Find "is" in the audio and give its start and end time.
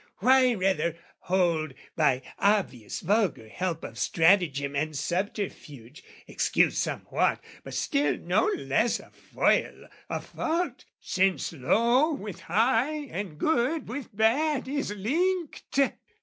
14.67-14.89